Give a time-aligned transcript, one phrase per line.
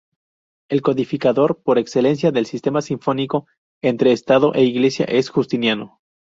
[0.67, 3.45] El codificador por excelencia del sistema "sinfónico"
[3.83, 5.99] entre estado e Iglesia es Justiniano.